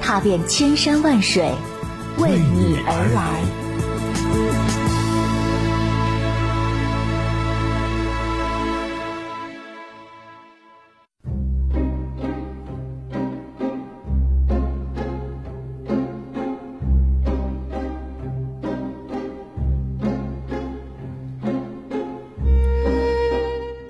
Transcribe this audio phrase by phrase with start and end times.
[0.00, 1.50] 踏遍千山万水，
[2.18, 3.42] 为你而来。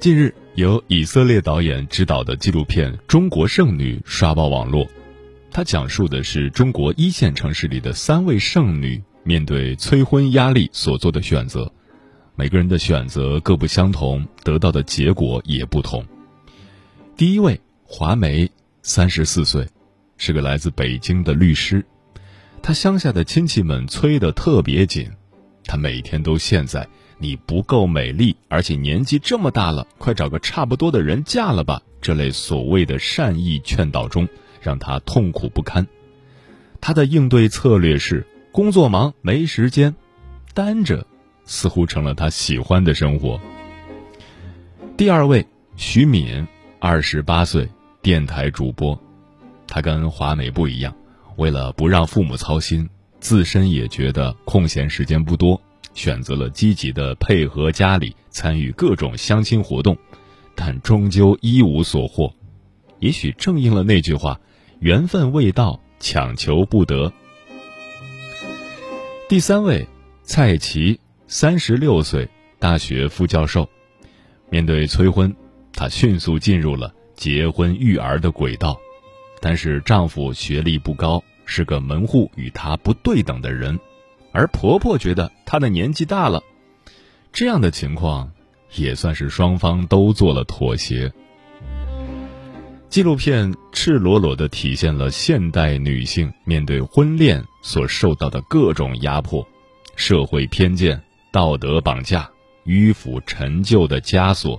[0.00, 4.86] 近日，由以色列导演执导的纪录片《中国剩女》刷爆网络。
[5.58, 11.68] 它讲述的是中国一线城市里的三位剩女面对催婚压力所做的选择。
[12.36, 16.06] 每个人的选择各不相同，得到的结果也不同。
[17.16, 18.48] 第一位华梅，
[18.82, 19.66] 三十四岁，
[20.16, 21.84] 是个来自北京的律师。
[22.62, 25.10] 她乡下的亲戚们催得特别紧，
[25.64, 26.86] 她每天都陷在。
[27.18, 31.82] 你不够美丽，而且年纪这么大了，快找个差不多的人嫁了吧！
[32.00, 34.28] 这类所谓的善意劝导中，
[34.68, 35.86] 让他痛苦不堪。
[36.78, 39.94] 他的应对策略是工作忙没时间，
[40.52, 41.06] 单着，
[41.46, 43.40] 似乎成了他喜欢的生活。
[44.94, 45.46] 第二位
[45.76, 46.46] 徐敏，
[46.80, 47.66] 二十八岁，
[48.02, 49.00] 电台主播。
[49.66, 50.94] 他跟华美不一样，
[51.36, 52.86] 为了不让父母操心，
[53.20, 55.58] 自身也觉得空闲时间不多。
[55.94, 59.96] 选择了积极的配合家里参与各种相亲活动，
[60.54, 62.32] 但终究一无所获。
[63.00, 64.40] 也许正应了那句话
[64.80, 67.12] ：“缘分未到，强求不得。”
[69.28, 69.86] 第三位
[70.22, 73.68] 蔡奇，三十六岁，大学副教授。
[74.50, 75.34] 面对催婚，
[75.72, 78.78] 她迅速进入了结婚育儿的轨道。
[79.40, 83.78] 但是丈夫学历不高，是个门户与她不对等的人。
[84.32, 86.42] 而婆婆觉得她的年纪大了，
[87.32, 88.32] 这样的情况
[88.74, 91.12] 也算是双方都做了妥协。
[92.90, 99.46] 纪录片赤裸裸的体现了现代女性面对婚恋所受到的各种压迫、
[99.94, 100.98] 社会偏见、
[101.30, 102.28] 道德绑架、
[102.64, 104.58] 迂腐陈旧的枷锁。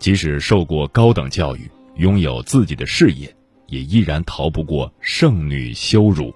[0.00, 3.32] 即使受过高等教育，拥有自己的事业，
[3.68, 6.34] 也依然逃不过剩女羞辱。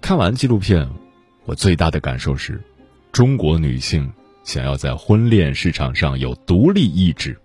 [0.00, 0.88] 看完纪录片，
[1.44, 2.62] 我最大的感受是，
[3.10, 4.10] 中国女性
[4.44, 7.36] 想要在婚恋市场上有独立意志，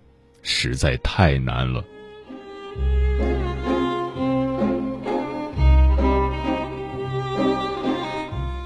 [0.43, 1.83] 实在太难了。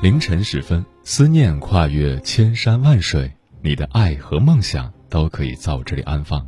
[0.01, 3.31] 凌晨时分，思念跨越千山万水，
[3.61, 6.47] 你的爱和梦想都可以在我这里安放。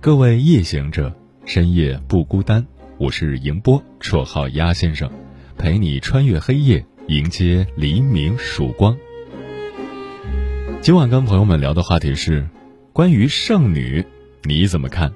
[0.00, 1.14] 各位夜行者，
[1.44, 2.66] 深夜不孤单。
[2.96, 5.10] 我是迎波，绰号鸭先生。
[5.58, 8.96] 陪你穿越黑夜，迎接黎明曙光。
[10.80, 12.48] 今晚跟朋友们聊的话题是
[12.94, 14.02] 关于剩女，
[14.44, 15.12] 你怎么看？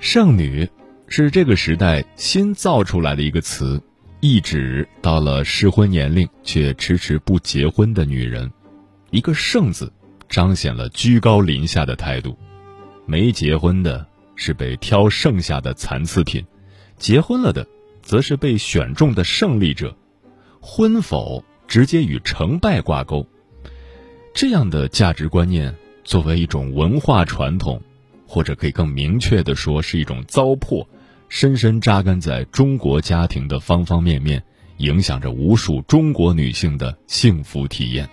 [0.00, 0.68] 剩女
[1.06, 3.82] 是这个时代新造出来的一个词，
[4.20, 8.50] 意指到了适婚年龄却迟迟不结婚的女人。
[9.10, 9.92] 一个“剩”字，
[10.28, 12.38] 彰显了居高临下的态度。
[13.06, 16.44] 没结婚的是被挑剩下的残次品，
[16.96, 17.66] 结婚了的。
[18.00, 19.94] 则是被选中的胜利者，
[20.62, 23.26] 婚否直接与成败挂钩。
[24.32, 27.82] 这样的价值观念作为一种文化传统，
[28.28, 30.86] 或者可以更明确的说是一种糟粕，
[31.30, 34.42] 深深扎根在中国家庭的方方面面，
[34.76, 38.08] 影响着无数中国女性的幸福体验。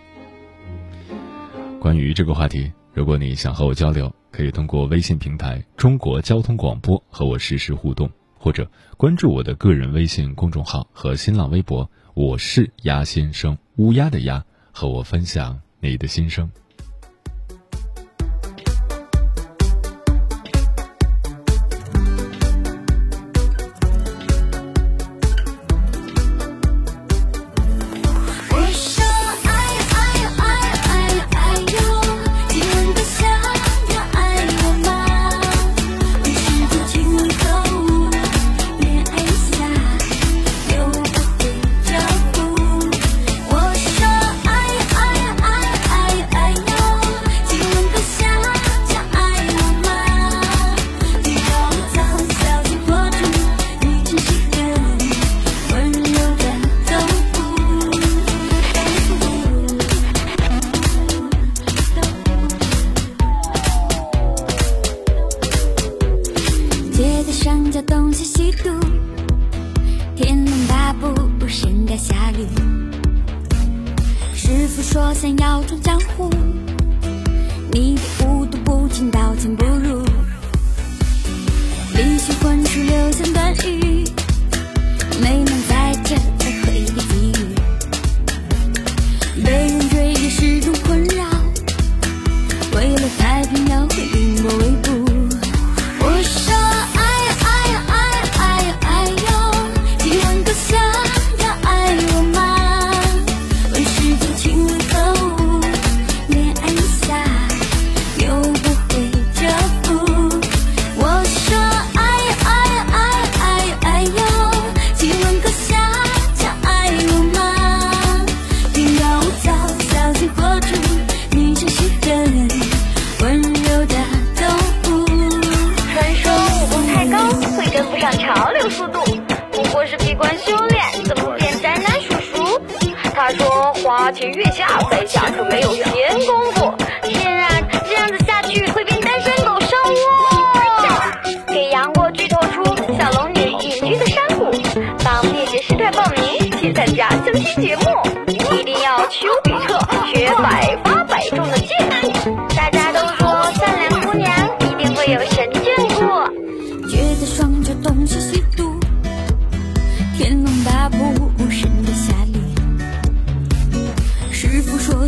[1.82, 8.10] 关于这个话题，如果你想和我交流，可以通过微信平台“中国交通广播”和我实时互动。
[8.38, 16.50] 或者关注我的个人微信公众号和新浪微博，我是鸭先生，乌鸦的鸭，和我分享你的心声。
[75.16, 75.98] 想要闯江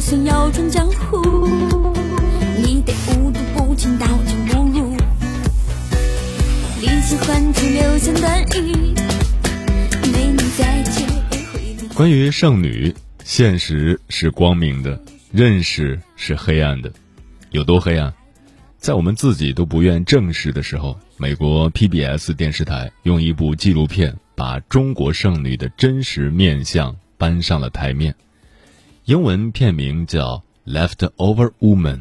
[0.09, 1.45] 想要闯江湖，
[2.63, 4.95] 你得五毒不侵，刀剑不入。
[6.79, 8.93] 离弦还出留香断语，
[10.13, 12.95] 没能再结会离关于剩女，
[13.25, 14.97] 现实是光明的，
[15.33, 16.89] 认识是黑暗的，
[17.51, 18.13] 有多黑暗？
[18.77, 28.15] 在我们自己都不愿正视的时候，美国 PBS 电视台用一部纪录片把中国剩女的真实面相搬上了台面。
[29.07, 31.99] 英文片名叫《Leftover Woman》，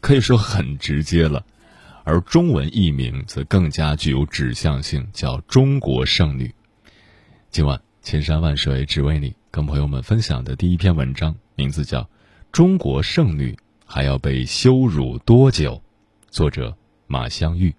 [0.00, 1.44] 可以说很直接了，
[2.04, 6.46] 而中文译名则更加具有指向性，叫《中国剩女》。
[7.50, 12.02] 今晚千山万水只为你，跟朋友们分享的第一篇文章，名字叫
[12.52, 15.74] 《中国剩女还要被羞辱多久》，
[16.30, 16.76] 作者
[17.08, 17.74] 马香玉。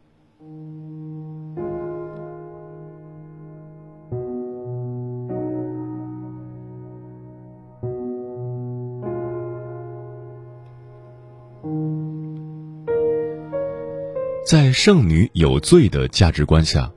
[14.74, 16.92] 剩女有罪的价值观下，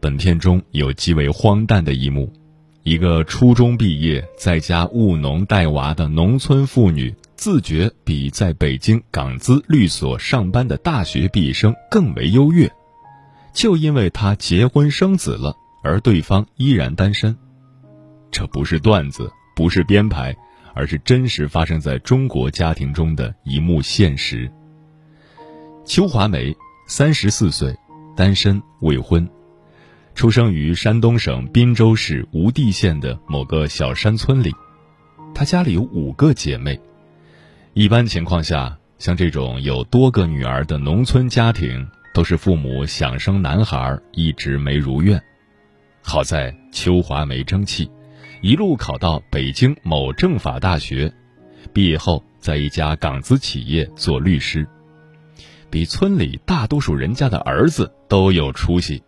[0.00, 2.32] 本片中有极为荒诞的一幕：
[2.82, 12.70] 一个初中毕业在家务农带娃的农村妇女，自觉比在北京港资律所上班的大学毕业生更为优越，
[13.52, 17.36] 就因为她结婚生子了，而对方依然单身。
[18.30, 20.36] 这不是段子，不是编排，
[20.74, 24.50] 而是真实发生在中国家庭中的一幕现实。
[25.84, 26.56] 邱华梅。
[26.90, 27.76] 三十四岁，
[28.16, 29.28] 单身未婚，
[30.14, 34.50] 出生于山东省滨州市无地县的某个小山村里。
[35.34, 36.80] 她家里有五个姐妹。
[37.74, 45.22] 一般情况下，像这种有多个女儿的农村家庭，都是父母想生男孩，一直没如愿。
[46.00, 47.90] 好在邱华没争气，
[48.40, 51.12] 一路考到北京某政法大学，
[51.74, 54.66] 毕业后在一家港资企业做律师。
[55.70, 59.02] 比村里大多数人家的儿子都有出息。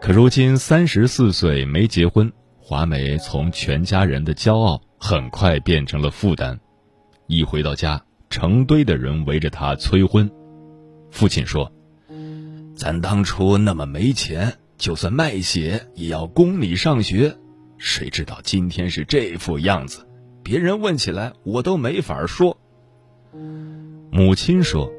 [0.00, 6.58] 可如今三十四岁没结婚，华梅从全家人的骄傲，很快变成了负担。
[7.26, 10.30] 一回到家，成堆的人围着他催婚。
[11.10, 11.70] 父亲说
[12.74, 17.36] ：“咱当初那么没钱，就算卖血也要供你上学。
[17.78, 20.06] 谁知道今天是这副样子，
[20.42, 22.56] 别人问起来我都没法说。”
[24.10, 24.90] 母亲说。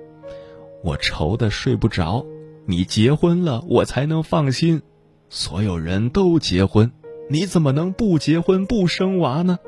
[0.87, 2.25] 我愁的睡不着，
[2.65, 4.81] 你结婚了，我才能放心。
[5.27, 6.93] 所有人都结婚，
[7.29, 9.59] 你怎么能不结婚不生娃呢？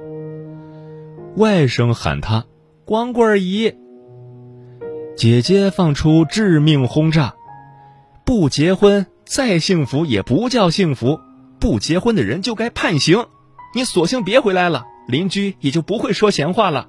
[1.36, 2.46] 外甥喊他
[2.86, 3.76] 光棍儿姨。
[5.18, 7.36] 姐姐放出致命轰炸：
[8.24, 11.20] 不结婚再幸福也不叫幸福，
[11.60, 13.26] 不结婚的人就该判刑。
[13.76, 16.88] 你索性别回来了，邻居也就不会说闲话了。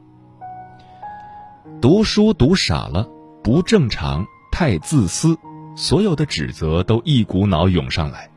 [1.81, 3.09] 读书读傻了。
[3.43, 5.37] 不正常，太自私，
[5.75, 8.31] 所有的指责都一股脑涌上来。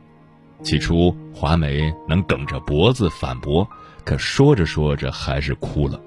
[0.62, 3.68] 起初，华梅能梗着脖子反驳，
[4.02, 6.00] 可说着说着还是哭了。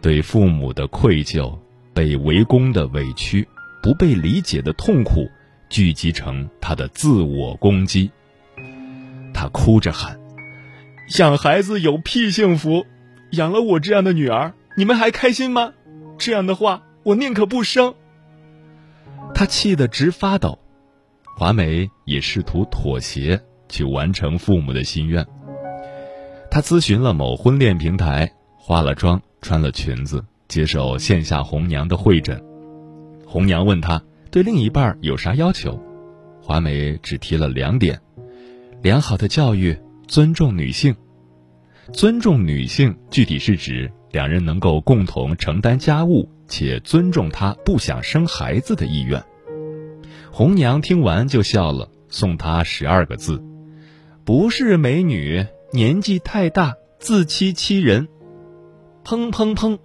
[0.00, 1.58] 对父母的愧疚、
[1.92, 3.46] 被围攻的委屈、
[3.82, 5.28] 不被理解的痛苦，
[5.68, 8.10] 聚集成她的自我攻击。
[9.34, 10.18] 他哭着喊
[11.18, 12.86] ：“养孩子有屁幸福！
[13.32, 15.72] 养了我这样的女儿，你们还开心吗？
[16.18, 17.94] 这样的话，我宁可不生。”
[19.34, 20.58] 他气得直发抖。
[21.36, 25.26] 华美也试图妥协，去完成父母的心愿。
[26.50, 32.42] 他咨询了某婚恋平台，化了妆，穿了裙子，接受线下红娘的会诊。
[33.24, 35.80] 红娘问他对另一半有啥要求，
[36.42, 37.98] 华美只提了两点：
[38.82, 39.78] 良好的教育，
[40.08, 40.94] 尊重女性。
[41.92, 49.24] 尊重女性具体是指两人能够共同承担家务，且尊重她不想生孩子的意愿。
[50.30, 53.42] 红娘听完就笑了，送他十二个字：
[54.26, 55.46] 不是美女。
[55.72, 58.08] 年纪太大，自欺欺人。
[59.04, 59.78] 砰砰砰，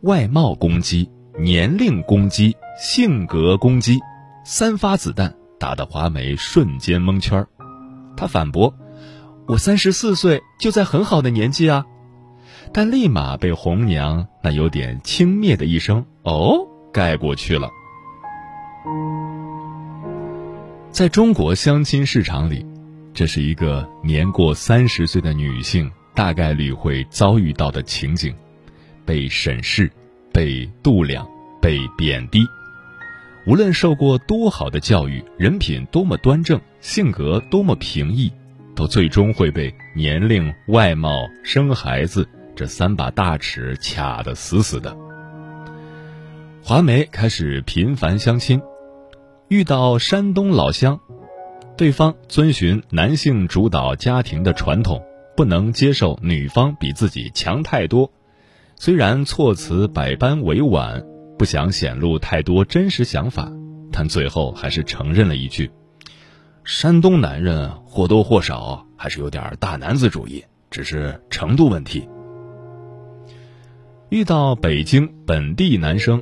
[0.00, 3.98] 外貌攻击、年龄攻击、性格攻击，
[4.46, 7.46] 三发子弹打得华梅瞬间蒙圈
[8.16, 8.74] 他反驳
[9.46, 11.84] ：“我三十四岁，就在很好的年纪啊。”
[12.72, 17.68] 但立马被红娘那有点轻蔑的一声“哦”盖过去了。
[20.90, 22.66] 在中国相亲市场里。
[23.12, 28.32] 这是一个年过三十岁的女性大概率会遭遇到的情景：
[29.04, 29.90] 被审视、
[30.32, 31.26] 被度量、
[31.60, 32.40] 被贬低。
[33.46, 38.32] 无论受过多好的教育，人品多么端正，性格多么平易，
[38.76, 42.26] 都最终会被年龄、外貌、生孩子
[42.60, 44.94] 这三把大尺卡得死死的。
[46.62, 48.60] 华梅开始频繁相亲，
[49.48, 51.00] 遇到山东老乡。
[51.78, 55.02] 对方遵循男性主导家庭的传统，
[55.34, 58.12] 不能接受女方比自己强太多。
[58.76, 61.02] 虽然措辞百般委婉，
[61.38, 63.50] 不想显露太多真实想法，
[63.90, 65.70] 但最后还是承认了一句
[66.62, 72.06] ：“山东男人或多或少还是有点大男子主义，只是程度问题。”
[74.10, 76.20] 遇到北京本地男生，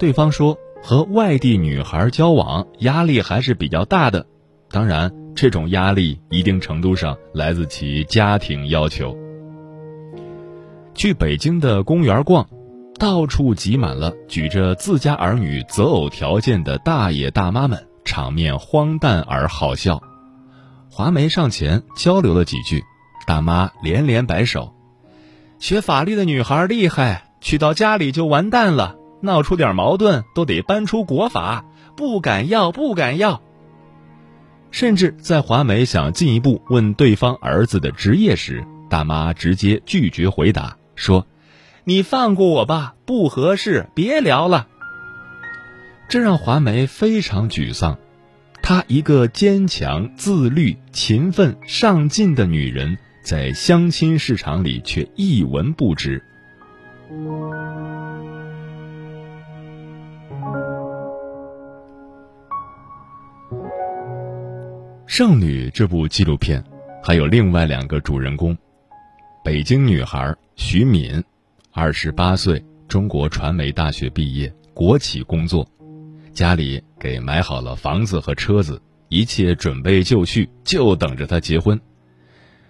[0.00, 4.26] 对方说和外地女孩交往压力还是比较大的。
[4.68, 9.16] 当然，这种压力一定程度上来自其家庭要求。
[10.96, 12.48] 去北京的公园逛，
[12.98, 20.02] 到处挤满了举着自家儿女择偶条件的大爷大妈们，场面荒诞而好笑。
[20.90, 22.82] 华梅上前交流了几句，
[23.24, 24.74] 大妈连连摆手
[25.64, 31.64] ：“学法律的女孩厉害，娶到家里就完蛋了，闹出点矛盾都得搬出国法，
[31.96, 33.40] 不敢要，不敢要。”
[34.70, 41.26] 甚至在华梅想进一步问对方儿子的职业时，大妈直接拒绝回答，说
[41.84, 44.68] ：“你放过我吧，不合适，别聊了。”
[46.10, 47.96] 这让华梅非常沮丧。
[48.60, 56.22] 她一个坚强、自律、勤奋、上进的女人，在相亲市场里却一文不值。
[65.06, 66.62] 《剩女》这部纪录片
[67.02, 68.54] 还有另外两个主人公：
[69.42, 71.24] 北京女孩徐敏，
[71.72, 75.66] 二十八岁，中国传媒大学毕业，国企工作，
[76.34, 81.80] 家里给买好了房子和车子，一切准备就绪，就等着她结婚。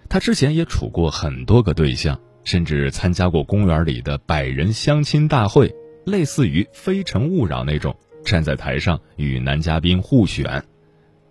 [0.09, 10.65] 她之前也处过很多个对象，甚至参加过公园里的百人相亲大会，类似于《非诚勿扰》那种，站在台上与男嘉宾互选。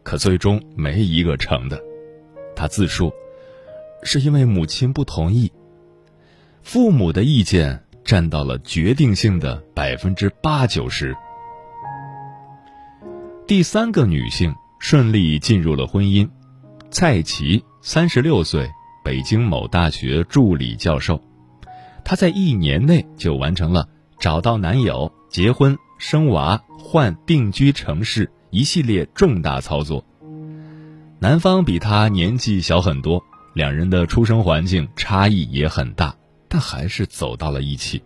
[0.04, 1.82] 可最终没一个成的，
[2.58, 3.14] 他自述，
[4.04, 5.50] 是因为母亲不同意。
[6.62, 11.16] 父母的意见占到了决定性的百分之八九十。
[13.48, 16.30] 第三个女性顺利进入了婚姻，
[16.90, 18.72] 蔡奇，三十六岁，
[19.04, 21.22] 北京某大学助理教授。
[22.06, 23.90] 她在一年内就完成了
[24.22, 28.32] 找到男友、结婚、生娃、换定居城市。
[28.52, 30.06] 一系列重大操作。
[31.20, 33.22] 男方比他年纪小很多，
[33.54, 36.16] 两人的出生环境差异也很大，
[36.48, 38.02] 但还是走到了一起。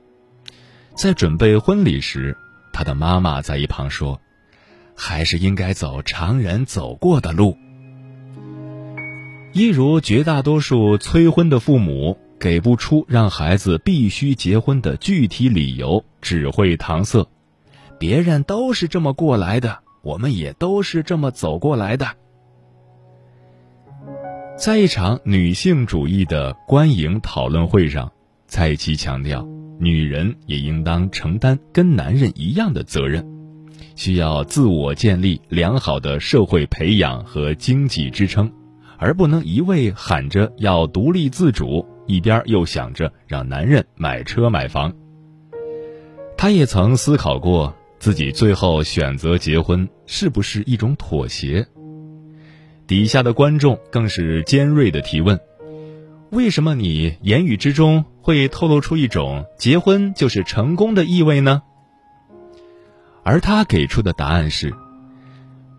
[0.95, 2.35] 在准备婚礼时，
[2.73, 4.19] 他的妈妈在一旁说
[4.97, 7.55] ：“还是应该走常人走过的路。”
[9.57, 17.27] 一如绝大多数催婚的父母，给不出让孩子必须结婚的具体理由，只会搪塞
[17.97, 22.07] ：“别人都是这么过来的。”我们也都是这么走过来的。
[24.55, 28.11] 在一场女性主义的观影讨论会上，
[28.47, 29.43] 蔡奇强调，
[29.79, 33.25] 女人也应当承担跟男人一样的责任，
[33.95, 38.49] 需要自我建立良好的社会培养和经济支撑，
[38.97, 44.93] 而不能一味喊着要独立自主，一边又想着让男人买车买房。
[46.37, 51.67] 她也曾思考过，自己最后选择结婚是不是一种妥协。
[52.85, 55.39] 底下的观众更是尖锐的提问
[56.31, 61.61] ：“为什么你言语之中会透露出一种结婚就是成功的意味呢？”
[63.23, 64.73] 而他给出的答案是：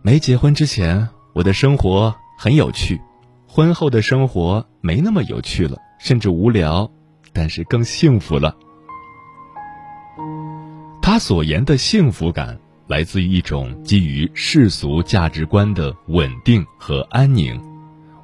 [0.02, 2.98] 没结婚之前，我的生活很有趣；
[3.50, 6.88] 婚后的生活没那么有趣了，甚至无聊，
[7.32, 8.54] 但是更幸福了。
[11.00, 17.58] 他所言的幸福感，来自于一种基于世俗价值观的稳定和安宁，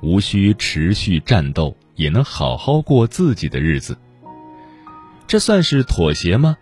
[0.02, 3.96] 无需持续战斗，也能好好过自己的日子。
[5.26, 6.56] 这算是妥协吗？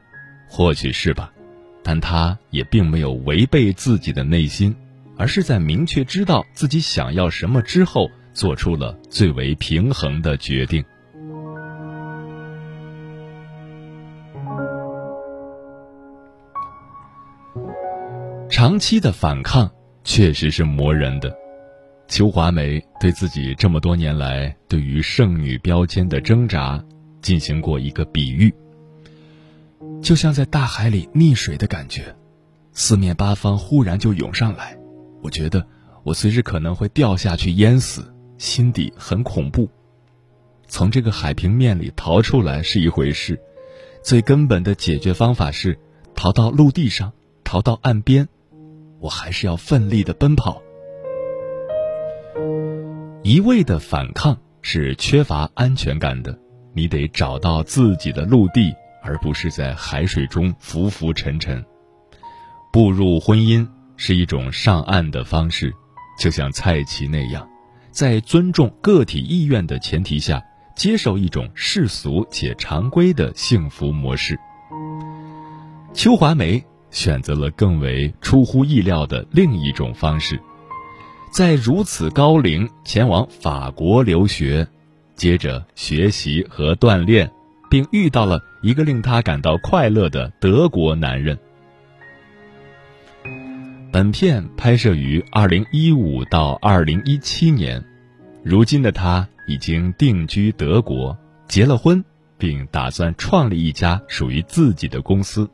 [0.48, 1.32] 或许是吧。
[1.82, 4.76] 但他也并没有违背自己的内心，
[5.16, 10.84] 而是在明确知道自己想要什么之后，做出了最为平衡的决定。
[18.48, 19.70] 长期的反抗
[20.04, 21.34] 确实是磨人的。
[22.08, 26.84] 邱华梅对自己这么多年来对于剩女标签的挣扎，
[27.22, 28.52] 进行过一个比喻。
[30.02, 32.14] 就像在大海里溺水的感觉，
[32.72, 34.76] 四面八方忽然就涌上来，
[35.22, 35.66] 我觉得
[36.02, 38.11] 我随时可能会掉下去淹死，
[38.42, 39.70] 心底很恐怖。
[40.66, 43.40] 从这个海平面里逃出来是一回事，
[44.02, 45.78] 最根本的解决方法是
[46.12, 47.12] 逃到陆地上，
[47.44, 48.28] 逃到岸边，
[48.98, 50.60] 我还是要奋力的奔跑。
[53.22, 56.36] 一味的反抗是缺乏安全感的，
[56.74, 58.74] 你得找到自己的陆地。
[59.04, 61.64] 而不是在海水中浮浮沉沉。
[62.72, 65.74] 步入婚姻是一种上岸的方式，
[66.20, 67.44] 就像蔡奇那样，
[67.92, 70.42] 在尊重个体意愿的前提下，
[70.74, 74.36] 接受一种世俗且常规的幸福模式。
[75.94, 80.40] 邱华梅选择了更为出乎意料的另一种方式，
[81.30, 84.66] 在如此高龄前往法国留学，
[85.14, 87.30] 接着学习和锻炼。
[87.70, 91.38] 并遇到了一个令他感到快乐的德国男人。
[93.92, 97.84] 本片拍摄于二零一五到二零一七年，
[98.42, 101.14] 如今的他已经定居德国，
[101.46, 102.02] 结了婚，
[102.38, 105.46] 并打算创立一家属于自己的公司。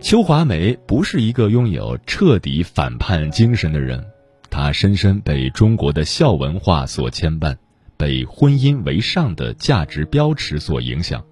[0.00, 4.04] 邱华梅不是一个拥有彻底反叛精神的人，
[4.50, 7.56] 她深深被中国的孝文化所牵绊。
[7.96, 11.22] 被婚姻为上的价值标尺所影响，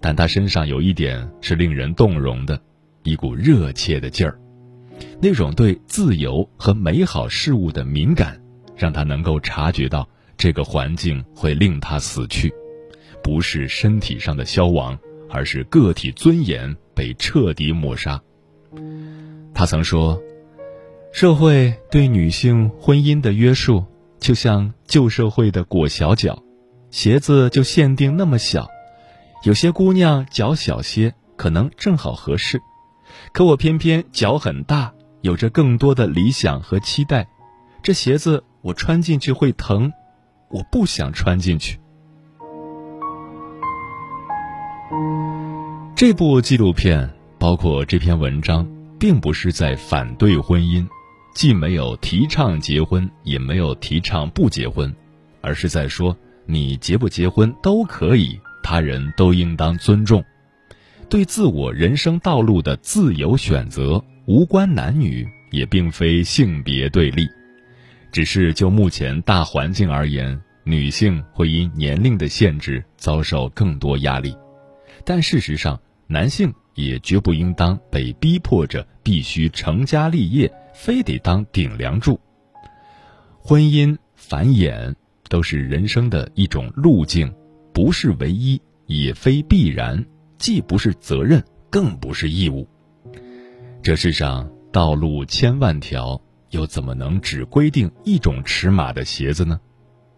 [0.00, 2.60] 但他身上有一点是令人动容的，
[3.02, 4.38] 一股热切的劲儿，
[5.20, 8.40] 那种对自由和美好事物的敏感，
[8.76, 12.52] 让他能够察觉到这个环境会令他死去，
[13.22, 18.20] 不是身体上的消亡，而是个体尊严被彻底抹杀。
[19.54, 20.20] 他曾说，
[21.12, 23.84] 社会对女性婚姻的约束。
[24.20, 26.42] 就像旧社会的裹小脚，
[26.90, 28.68] 鞋子就限定那么小，
[29.44, 32.60] 有些姑娘脚小些，可能正好合适，
[33.32, 37.26] 可我偏偏脚很大，有着更多的理想和期待，
[37.82, 39.92] 这鞋子我穿进去会疼，
[40.48, 41.78] 我不想穿进去。
[45.94, 48.66] 这部纪录片包括这篇文章，
[48.98, 50.86] 并不是在反对婚姻。
[51.32, 54.92] 既没有提倡结婚，也没有提倡不结婚，
[55.40, 60.24] 而是在说你结不结婚都可以，他人都应当尊重，
[61.10, 67.26] 对自我人生道路的自由选择无关男女，也并非性别对立，
[68.12, 74.36] 只是就目前大环境而言，女性会因年龄的限制遭受更多压力，
[75.04, 80.50] 但事实上，男性也绝不应当被逼迫着必须成家立业。
[80.72, 82.18] 非得当顶梁柱。
[83.38, 84.94] 婚姻、繁衍
[85.28, 87.30] 都是人生的一种路径，
[87.74, 90.02] 不是唯一，也非必然，
[90.40, 92.66] 既不是责任，更不是义务。
[93.82, 99.60] 这世上道路千万条，又怎么能只规定一种尺码的鞋子呢？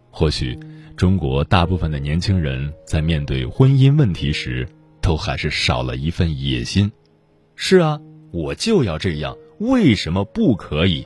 [0.09, 0.57] 或许，
[0.95, 4.65] 中国大部分的年轻人在面对婚姻问题时，
[5.01, 6.89] 都还是少了一份野心。
[7.55, 7.99] 是啊，
[8.31, 9.35] 我就要这样。
[9.59, 11.05] 为什么不可以？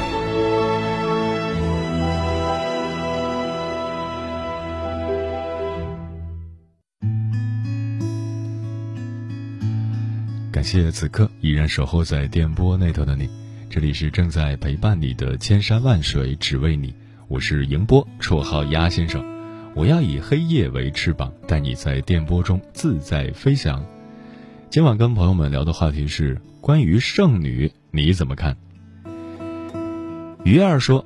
[10.71, 13.29] 谢此刻依然守候在电波那头的你，
[13.69, 16.95] 这里是正在陪伴你的千山万水只为你，
[17.27, 19.21] 我是迎波，绰号鸭先生。
[19.75, 23.85] 我要以黑夜为翅膀，带你在电波中自在飞翔。
[24.69, 28.55] 今晚跟朋友们聊的话题是关于剩女，你怎么看？
[30.45, 31.05] 鱼儿说，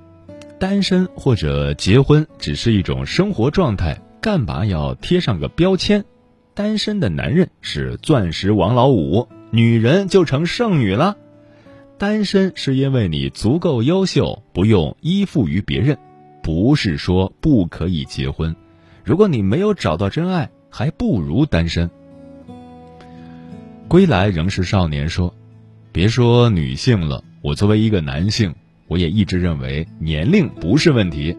[0.60, 6.06] 单身或者结婚只是一种生活状态，干嘛要贴上个标签？
[6.54, 11.16] 单身的男人是钻石王老五，女人就成剩女了。
[11.98, 15.98] 单身是因为你足够优秀，不用依附于别人，
[16.44, 18.54] 不是说不可以结婚。
[19.06, 21.90] 如果你没有找到真爱，还不如单身。
[23.88, 25.34] 归来仍是少年说
[25.94, 28.56] ：“别说女性了，我作为一个男性，
[28.88, 31.38] 我也一直认为年龄不是问题。”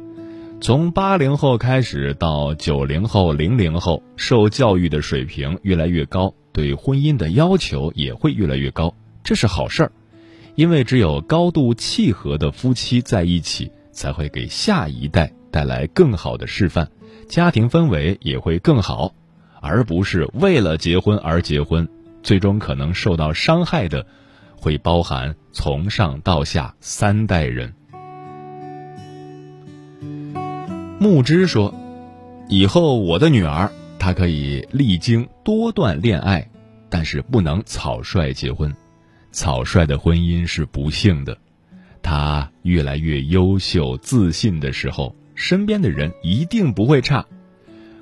[0.62, 9.92] 从八零后开始到九零后、零零后，受教育的水平越来越高，对婚姻的要求也会越来越高，这是好事儿，
[10.54, 16.88] 因为只有高度契合的夫妻在一起，才会给下一代带来更好的示范，
[17.28, 19.12] 家庭氛围也会更好，
[19.60, 21.86] 而不是为了结婚而结婚，
[22.22, 24.06] 最终可能受到伤害的，
[24.56, 27.74] 会包含从上到下三代人。
[30.98, 31.74] 木之说
[32.48, 33.70] ：“以后我的女儿，
[34.06, 36.48] 他可以历经多段恋爱，
[36.88, 38.72] 但是不能草率结婚。
[39.32, 41.36] 草率的婚姻是不幸的。
[42.02, 47.26] 他越来越优秀、自信的时候，身边的人一定不会差。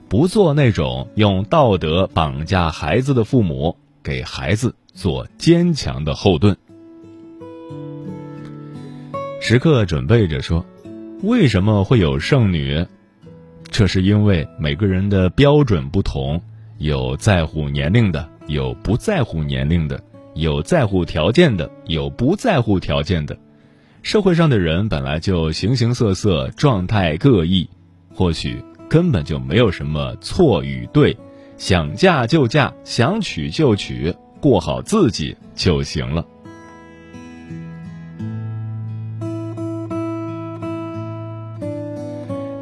[0.07, 6.55] 不做那种用道德绑架孩子的父母，给孩子做坚强的后盾。”
[9.41, 10.67] 时刻准备着说。
[11.23, 12.87] 为什么会有剩女？
[13.77, 16.41] 这是因为每个人的标准不同，
[16.79, 20.01] 有在乎年龄的，有不在乎年龄的，
[20.35, 23.37] 有在乎条件的，有不在乎条件的。
[24.05, 27.69] 社会上的人本来就形形色色，状态各异，
[28.15, 31.19] 或许根本就没有什么错与对，
[31.57, 36.25] 想嫁就嫁，想娶就娶，过好自己就行了。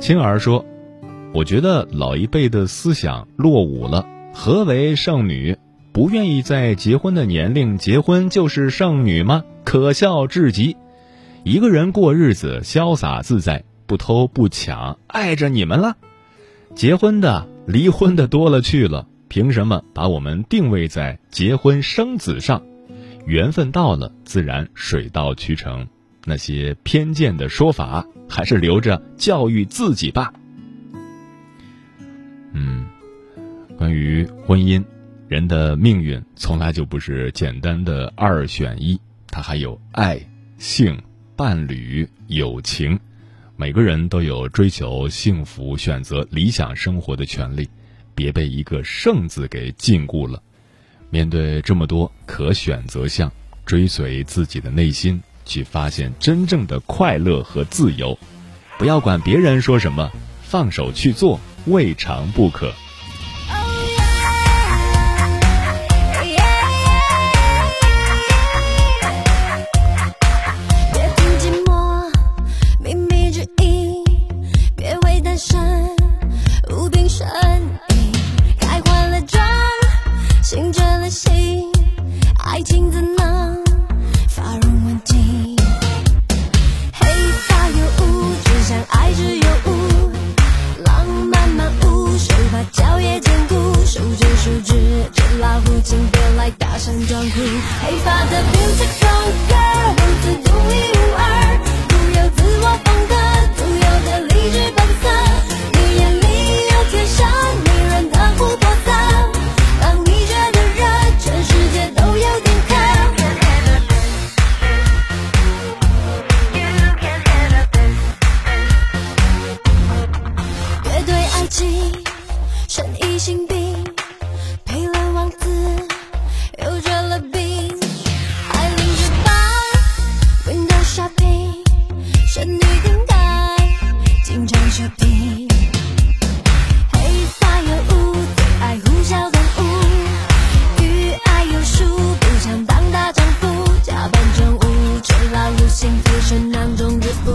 [0.00, 0.64] 青儿说
[1.34, 4.06] ：“我觉得老一辈的思想落伍了。
[4.34, 5.56] 何为剩女？
[5.92, 9.44] 不愿意在结婚的年龄结婚就是剩女吗？
[9.64, 10.76] 可笑至极！
[11.44, 15.96] 一个人过日子潇洒自在，不偷不抢，碍着你们了。
[16.74, 22.62] 结婚的、离婚的多了去了，凭什么把我们定位在结婚生子上？
[23.26, 25.86] 缘分到了，自然水到渠成。
[26.24, 30.32] 那些偏见的说法。”还是留着教育自己吧。
[32.52, 32.86] 嗯，
[33.76, 34.84] 关于婚姻，
[35.28, 40.20] 人的命运从来就不是简单的二选一，它还有爱、
[40.58, 41.00] 性、
[41.36, 42.98] 伴侣、友情。
[43.56, 47.68] 每个人都有追求幸福、选择理想生活的权利，
[48.14, 50.42] 别被一个“剩”字给禁锢了。
[51.10, 53.30] 面对这么多可选择项，
[53.64, 55.22] 追随自己的内心。
[55.44, 58.16] 去发现真正的快乐和自由，
[58.78, 60.08] 不要管别人说什么，
[60.40, 62.72] 放手去做，未尝不可。
[70.92, 72.10] 别听寂寞，
[72.80, 74.02] 秘密之音，
[74.74, 75.56] 别为单身
[76.70, 77.24] 无病呻
[77.90, 78.12] 吟，
[78.58, 79.46] 开坏了妆，
[80.42, 81.70] 醒着了心，
[82.44, 83.62] 爱情怎能
[84.28, 85.56] 发如梦境？
[86.92, 87.06] 黑
[87.46, 89.81] 发有雾，只想爱只有雾，
[92.92, 93.54] 熬夜兼顾，
[93.86, 94.74] 手指手指，
[95.14, 97.40] 这老虎请别来大声装酷，
[97.80, 99.61] 黑发的 beautiful girl。